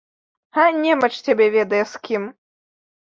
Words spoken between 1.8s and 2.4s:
з кім!